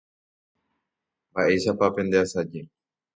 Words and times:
mba'éichapa 1.31 1.87
pendeasaje 1.95 2.59